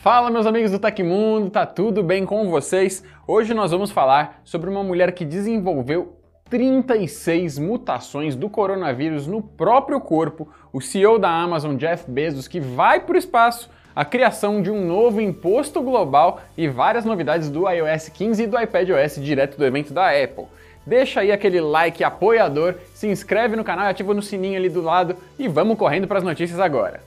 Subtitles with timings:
[0.00, 3.02] Fala meus amigos do Tecmundo, tá tudo bem com vocês?
[3.26, 6.16] Hoje nós vamos falar sobre uma mulher que desenvolveu
[6.48, 13.00] 36 mutações do coronavírus no próprio corpo, o CEO da Amazon, Jeff Bezos, que vai
[13.00, 18.08] para o espaço, a criação de um novo imposto global e várias novidades do iOS
[18.08, 20.44] 15 e do iPadOS direto do evento da Apple.
[20.86, 24.80] Deixa aí aquele like apoiador, se inscreve no canal e ativa no sininho ali do
[24.80, 27.02] lado e vamos correndo para as notícias agora.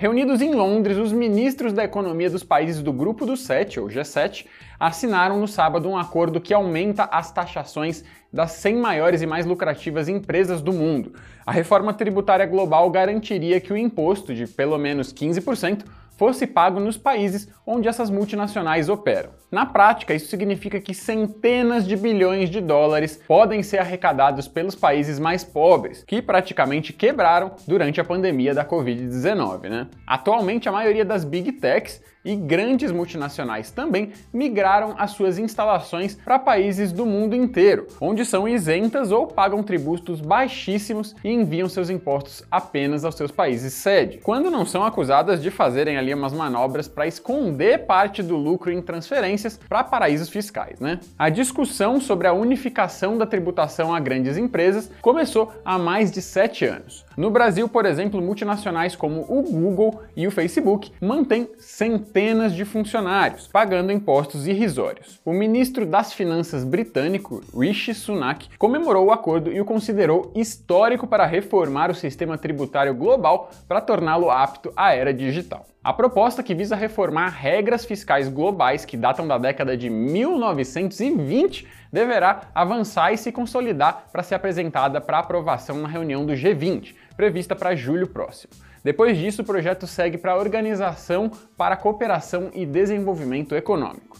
[0.00, 4.46] Reunidos em Londres, os ministros da economia dos países do Grupo dos Sete, ou G7,
[4.78, 10.08] assinaram no sábado um acordo que aumenta as taxações das 100 maiores e mais lucrativas
[10.08, 11.12] empresas do mundo.
[11.44, 15.84] A reforma tributária global garantiria que o imposto de pelo menos 15%
[16.20, 19.30] fosse pago nos países onde essas multinacionais operam.
[19.50, 25.18] Na prática, isso significa que centenas de bilhões de dólares podem ser arrecadados pelos países
[25.18, 29.70] mais pobres, que praticamente quebraram durante a pandemia da Covid-19.
[29.70, 29.88] Né?
[30.06, 36.38] Atualmente, a maioria das big techs e grandes multinacionais também migraram as suas instalações para
[36.38, 42.44] países do mundo inteiro, onde são isentas ou pagam tributos baixíssimos e enviam seus impostos
[42.50, 47.06] apenas aos seus países sede, quando não são acusadas de fazerem ali umas manobras para
[47.06, 51.00] esconder parte do lucro em transferências para paraísos fiscais, né?
[51.18, 56.64] A discussão sobre a unificação da tributação a grandes empresas começou há mais de sete
[56.64, 57.04] anos.
[57.16, 62.09] No Brasil, por exemplo, multinacionais como o Google e o Facebook mantêm centenas
[62.54, 65.20] de funcionários, pagando impostos irrisórios.
[65.24, 71.24] O ministro das Finanças britânico, Rishi Sunak, comemorou o acordo e o considerou histórico para
[71.24, 75.66] reformar o sistema tributário global para torná-lo apto à era digital.
[75.82, 82.50] A proposta que visa reformar regras fiscais globais que datam da década de 1920 deverá
[82.54, 87.74] avançar e se consolidar para ser apresentada para aprovação na reunião do G20, prevista para
[87.74, 88.52] julho próximo.
[88.82, 94.16] Depois disso, o projeto segue para a Organização para a Cooperação e Desenvolvimento Econômico.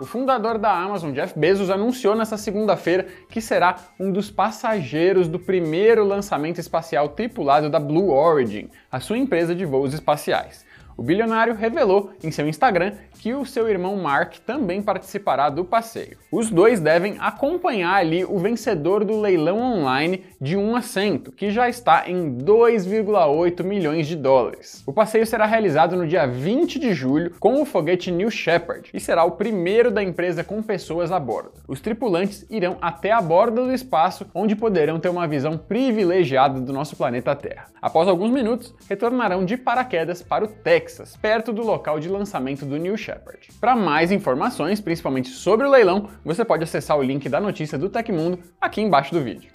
[0.00, 5.38] O fundador da Amazon, Jeff Bezos, anunciou nesta segunda-feira que será um dos passageiros do
[5.38, 10.64] primeiro lançamento espacial tripulado da Blue Origin, a sua empresa de voos espaciais.
[10.96, 16.18] O bilionário revelou em seu Instagram que o seu irmão Mark também participará do passeio.
[16.30, 21.68] Os dois devem acompanhar ali o vencedor do leilão online de um assento, que já
[21.68, 24.82] está em 2,8 milhões de dólares.
[24.86, 29.00] O passeio será realizado no dia 20 de julho com o foguete New Shepard e
[29.00, 31.52] será o primeiro da empresa com pessoas a bordo.
[31.66, 36.72] Os tripulantes irão até a borda do espaço, onde poderão ter uma visão privilegiada do
[36.72, 37.66] nosso planeta Terra.
[37.80, 40.83] Após alguns minutos, retornarão de paraquedas para o Texas,
[41.20, 42.96] perto do local de lançamento do New.
[42.96, 43.48] Shepard.
[43.60, 47.88] Para mais informações, principalmente sobre o leilão, você pode acessar o link da notícia do
[47.88, 49.50] Tecmundo aqui embaixo do vídeo.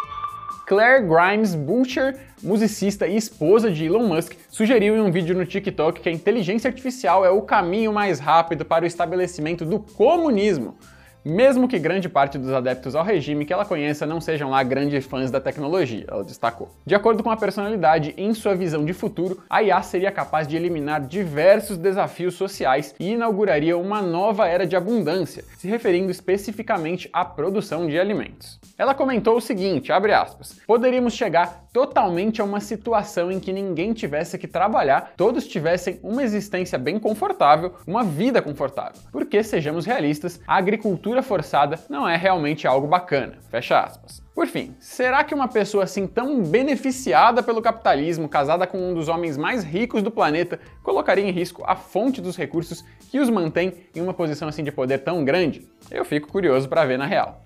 [0.67, 5.99] Claire Grimes Butcher, musicista e esposa de Elon Musk, sugeriu em um vídeo no TikTok
[5.99, 10.77] que a inteligência artificial é o caminho mais rápido para o estabelecimento do comunismo
[11.23, 15.05] mesmo que grande parte dos adeptos ao regime que ela conheça não sejam lá grandes
[15.05, 16.69] fãs da tecnologia, ela destacou.
[16.85, 20.55] De acordo com a personalidade, em sua visão de futuro, a IA seria capaz de
[20.55, 27.25] eliminar diversos desafios sociais e inauguraria uma nova era de abundância, se referindo especificamente à
[27.25, 28.59] produção de alimentos.
[28.77, 34.37] Ela comentou o seguinte, aspas, poderíamos chegar totalmente a uma situação em que ninguém tivesse
[34.37, 39.01] que trabalhar, todos tivessem uma existência bem confortável, uma vida confortável.
[39.11, 43.37] Porque, sejamos realistas, a agricultura forçada não é realmente algo bacana.
[43.49, 44.21] Fecha aspas.
[44.33, 49.09] Por fim, será que uma pessoa assim tão beneficiada pelo capitalismo, casada com um dos
[49.09, 53.73] homens mais ricos do planeta, colocaria em risco a fonte dos recursos que os mantém
[53.93, 55.67] em uma posição assim de poder tão grande?
[55.91, 57.41] Eu fico curioso para ver na real.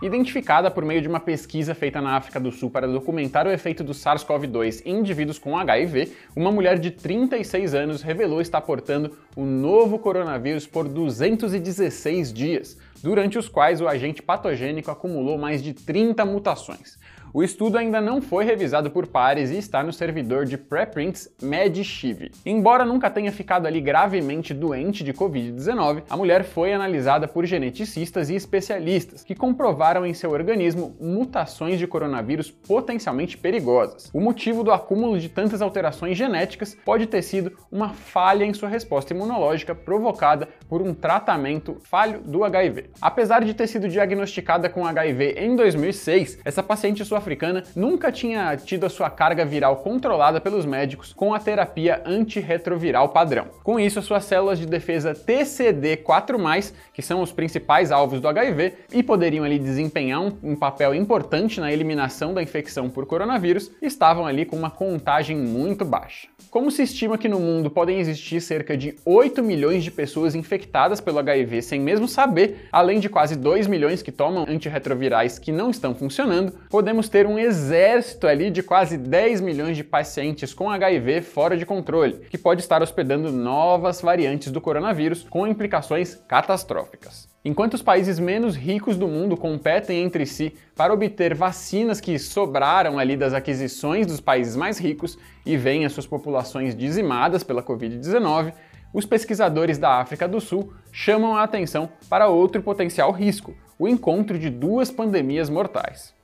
[0.00, 3.82] Identificada por meio de uma pesquisa feita na África do Sul para documentar o efeito
[3.82, 9.44] do SARS-CoV-2 em indivíduos com HIV, uma mulher de 36 anos revelou estar portando o
[9.44, 16.24] novo coronavírus por 216 dias, durante os quais o agente patogênico acumulou mais de 30
[16.24, 16.96] mutações.
[17.32, 22.30] O estudo ainda não foi revisado por pares e está no servidor de preprints MedShiv.
[22.44, 28.30] Embora nunca tenha ficado ali gravemente doente de Covid-19, a mulher foi analisada por geneticistas
[28.30, 34.10] e especialistas, que comprovaram em seu organismo mutações de coronavírus potencialmente perigosas.
[34.14, 38.68] O motivo do acúmulo de tantas alterações genéticas pode ter sido uma falha em sua
[38.68, 42.90] resposta imunológica provocada por um tratamento falho do HIV.
[43.00, 48.56] Apesar de ter sido diagnosticada com HIV em 2006, essa paciente sofre africana nunca tinha
[48.56, 53.48] tido a sua carga viral controlada pelos médicos com a terapia antirretroviral padrão.
[53.62, 58.74] Com isso, as suas células de defesa TCD4+, que são os principais alvos do HIV
[58.92, 64.26] e poderiam ali desempenhar um, um papel importante na eliminação da infecção por coronavírus, estavam
[64.26, 66.28] ali com uma contagem muito baixa.
[66.50, 70.98] Como se estima que no mundo podem existir cerca de 8 milhões de pessoas infectadas
[70.98, 75.68] pelo HIV sem mesmo saber, além de quase 2 milhões que tomam antirretrovirais que não
[75.68, 81.22] estão funcionando, podemos ter um exército ali de quase 10 milhões de pacientes com HIV
[81.22, 87.28] fora de controle, que pode estar hospedando novas variantes do coronavírus com implicações catastróficas.
[87.44, 92.98] Enquanto os países menos ricos do mundo competem entre si para obter vacinas que sobraram
[92.98, 98.52] ali das aquisições dos países mais ricos e veem as suas populações dizimadas pela Covid-19,
[98.92, 104.38] os pesquisadores da África do Sul chamam a atenção para outro potencial risco: o encontro
[104.38, 106.17] de duas pandemias mortais.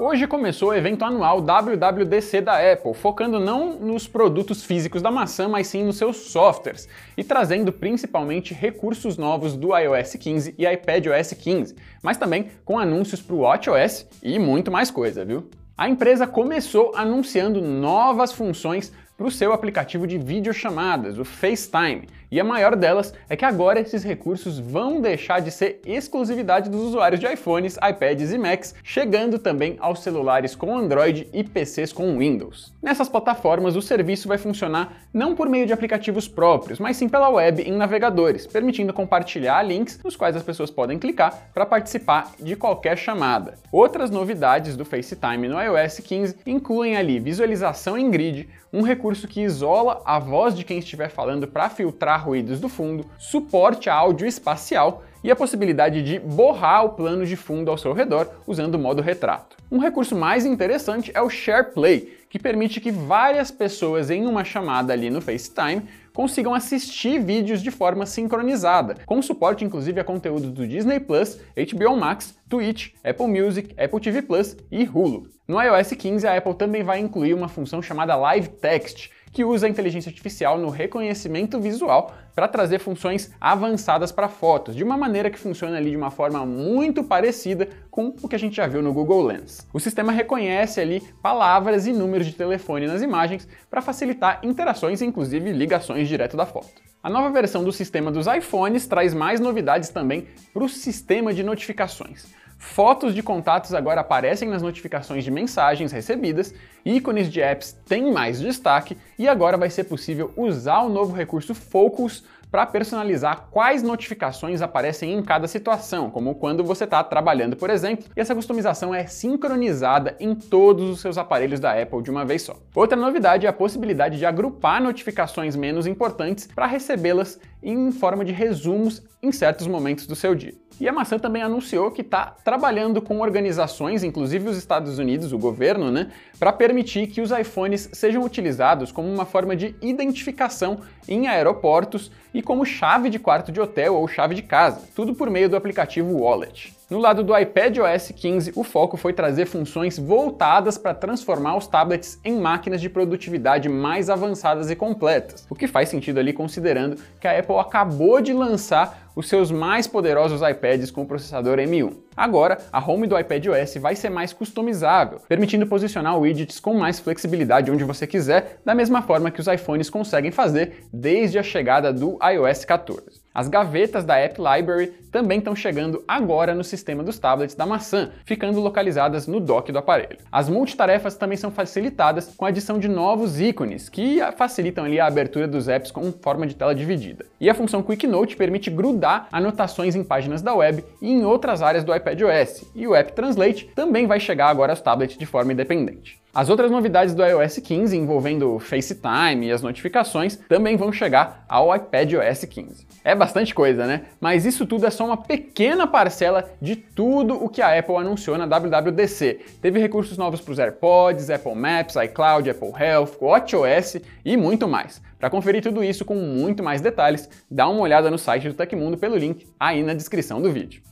[0.00, 5.48] Hoje começou o evento anual WWDC da Apple, focando não nos produtos físicos da maçã,
[5.48, 11.32] mas sim nos seus softwares, e trazendo principalmente recursos novos do iOS 15 e iPadOS
[11.32, 15.50] 15, mas também com anúncios para o WatchOS e muito mais coisa, viu?
[15.76, 22.08] A empresa começou anunciando novas funções para o seu aplicativo de videochamadas, o FaceTime.
[22.30, 26.82] E a maior delas é que agora esses recursos vão deixar de ser exclusividade dos
[26.82, 32.18] usuários de iPhones, iPads e Macs, chegando também aos celulares com Android e PCs com
[32.18, 32.74] Windows.
[32.82, 37.30] Nessas plataformas, o serviço vai funcionar não por meio de aplicativos próprios, mas sim pela
[37.30, 42.56] web em navegadores, permitindo compartilhar links nos quais as pessoas podem clicar para participar de
[42.56, 43.54] qualquer chamada.
[43.72, 49.40] Outras novidades do FaceTime no iOS 15 incluem ali visualização em grid, um recurso que
[49.40, 54.26] isola a voz de quem estiver falando para filtrar ruídos do fundo, suporte a áudio
[54.26, 58.78] espacial e a possibilidade de borrar o plano de fundo ao seu redor usando o
[58.78, 59.56] modo retrato.
[59.70, 64.92] Um recurso mais interessante é o SharePlay, que permite que várias pessoas em uma chamada
[64.92, 65.82] ali no FaceTime
[66.12, 71.96] consigam assistir vídeos de forma sincronizada, com suporte inclusive a conteúdo do Disney Plus, HBO
[71.96, 75.28] Max, Twitch, Apple Music, Apple TV Plus e Hulu.
[75.46, 79.66] No iOS 15, a Apple também vai incluir uma função chamada Live Text, que usa
[79.66, 85.30] a inteligência artificial no reconhecimento visual para trazer funções avançadas para fotos, de uma maneira
[85.30, 88.80] que funciona ali de uma forma muito parecida com o que a gente já viu
[88.80, 89.66] no Google Lens.
[89.72, 95.04] O sistema reconhece ali palavras e números de telefone nas imagens para facilitar interações e
[95.04, 96.88] inclusive ligações direto da foto.
[97.02, 101.42] A nova versão do sistema dos iPhones traz mais novidades também para o sistema de
[101.42, 102.26] notificações.
[102.58, 106.52] Fotos de contatos agora aparecem nas notificações de mensagens recebidas,
[106.84, 111.54] ícones de apps têm mais destaque e agora vai ser possível usar o novo recurso
[111.54, 117.70] Focus para personalizar quais notificações aparecem em cada situação, como quando você está trabalhando, por
[117.70, 122.24] exemplo, e essa customização é sincronizada em todos os seus aparelhos da Apple de uma
[122.24, 122.56] vez só.
[122.74, 128.32] Outra novidade é a possibilidade de agrupar notificações menos importantes para recebê-las em forma de
[128.32, 130.54] resumos em certos momentos do seu dia.
[130.80, 135.38] E a maçã também anunciou que está trabalhando com organizações, inclusive os Estados Unidos, o
[135.38, 140.78] governo, né, para permitir que os iPhones sejam utilizados como uma forma de identificação
[141.08, 145.28] em aeroportos e como chave de quarto de hotel ou chave de casa, tudo por
[145.28, 146.72] meio do aplicativo Wallet.
[146.90, 151.66] No lado do iPad OS 15, o foco foi trazer funções voltadas para transformar os
[151.66, 156.96] tablets em máquinas de produtividade mais avançadas e completas, o que faz sentido ali considerando
[157.20, 161.92] que a Apple acabou de lançar os seus mais poderosos iPads com processador M1.
[162.16, 167.70] Agora, a home do iPadOS vai ser mais customizável, permitindo posicionar widgets com mais flexibilidade
[167.70, 172.18] onde você quiser, da mesma forma que os iPhones conseguem fazer desde a chegada do
[172.22, 173.27] iOS 14.
[173.38, 178.10] As gavetas da App Library também estão chegando agora no sistema dos tablets da maçã,
[178.24, 180.18] ficando localizadas no dock do aparelho.
[180.32, 185.06] As multitarefas também são facilitadas com a adição de novos ícones, que facilitam ali a
[185.06, 187.26] abertura dos apps com forma de tela dividida.
[187.40, 191.62] E a função Quick Note permite grudar anotações em páginas da web e em outras
[191.62, 195.52] áreas do iPadOS, e o App Translate também vai chegar agora aos tablets de forma
[195.52, 196.20] independente.
[196.34, 201.74] As outras novidades do iOS 15 envolvendo FaceTime e as notificações também vão chegar ao
[201.74, 202.86] iPadOS 15.
[203.02, 204.02] É bastante coisa, né?
[204.20, 208.36] Mas isso tudo é só uma pequena parcela de tudo o que a Apple anunciou
[208.36, 209.40] na WWDC.
[209.62, 215.00] Teve recursos novos para os AirPods, Apple Maps, iCloud, Apple Health, WatchOS e muito mais.
[215.18, 218.98] Para conferir tudo isso com muito mais detalhes, dá uma olhada no site do Tecmundo
[218.98, 220.82] pelo link aí na descrição do vídeo.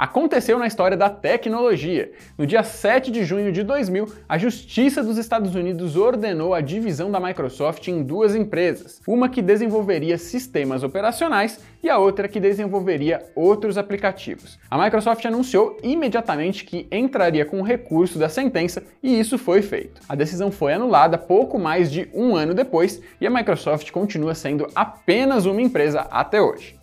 [0.00, 2.10] Aconteceu na história da tecnologia.
[2.38, 7.10] No dia 7 de junho de 2000, a Justiça dos Estados Unidos ordenou a divisão
[7.10, 13.22] da Microsoft em duas empresas, uma que desenvolveria sistemas operacionais e a outra que desenvolveria
[13.34, 14.58] outros aplicativos.
[14.70, 20.00] A Microsoft anunciou imediatamente que entraria com recurso da sentença e isso foi feito.
[20.08, 24.66] A decisão foi anulada pouco mais de um ano depois e a Microsoft continua sendo
[24.74, 26.79] apenas uma empresa até hoje.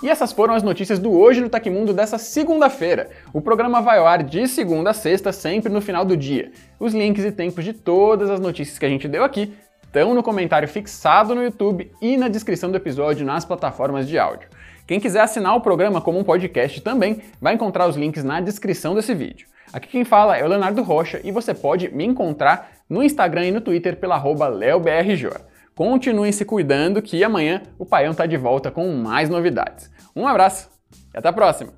[0.00, 3.10] E essas foram as notícias do Hoje no Tecmundo dessa segunda-feira.
[3.32, 6.52] O programa vai ao ar de segunda a sexta, sempre no final do dia.
[6.78, 9.52] Os links e tempos de todas as notícias que a gente deu aqui
[9.82, 14.48] estão no comentário fixado no YouTube e na descrição do episódio nas plataformas de áudio.
[14.86, 18.94] Quem quiser assinar o programa como um podcast também vai encontrar os links na descrição
[18.94, 19.48] desse vídeo.
[19.72, 23.50] Aqui quem fala é o Leonardo Rocha e você pode me encontrar no Instagram e
[23.50, 25.28] no Twitter pela leobrj.
[25.78, 29.88] Continuem se cuidando que amanhã o Paião está de volta com mais novidades.
[30.16, 30.68] Um abraço
[31.14, 31.72] e até a próxima!